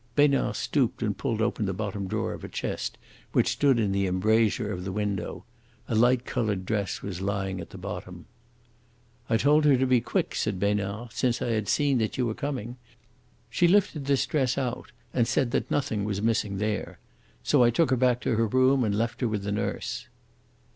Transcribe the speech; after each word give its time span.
Besnard 0.15 0.55
stooped 0.55 1.03
and 1.03 1.15
pulled 1.15 1.43
open 1.43 1.67
the 1.67 1.75
bottom 1.75 2.07
drawer 2.07 2.33
of 2.33 2.43
a 2.43 2.47
chest 2.49 2.97
which 3.33 3.49
stood 3.51 3.79
in 3.79 3.91
the 3.91 4.07
embrasure 4.07 4.73
of 4.73 4.83
the 4.83 4.91
window. 4.91 5.45
A 5.87 5.93
light 5.93 6.25
coloured 6.25 6.65
dress 6.65 7.03
was 7.03 7.21
lying 7.21 7.61
at 7.61 7.69
the 7.69 7.77
bottom. 7.77 8.25
"I 9.29 9.37
told 9.37 9.63
her 9.65 9.77
to 9.77 9.85
be 9.85 10.01
quick," 10.01 10.33
said 10.33 10.59
Besnard, 10.59 11.11
"since 11.13 11.39
I 11.39 11.49
had 11.49 11.67
seen 11.69 11.99
that 11.99 12.17
you 12.17 12.25
were 12.25 12.33
coming. 12.33 12.77
She 13.51 13.67
lifted 13.67 14.05
this 14.05 14.25
dress 14.25 14.57
out 14.57 14.91
and 15.13 15.27
said 15.27 15.51
that 15.51 15.69
nothing 15.69 16.03
was 16.03 16.19
missing 16.19 16.57
there. 16.57 16.97
So 17.43 17.61
I 17.63 17.69
took 17.69 17.91
her 17.91 17.95
back 17.95 18.21
to 18.21 18.35
her 18.37 18.47
room 18.47 18.83
and 18.83 18.97
left 18.97 19.21
her 19.21 19.27
with 19.27 19.43
the 19.43 19.51
nurse." 19.51 20.07